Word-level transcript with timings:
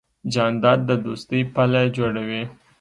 جانداد 0.33 0.79
د 0.89 0.91
دوستۍ 1.05 1.41
پله 1.55 1.81
جوړوي. 1.97 2.43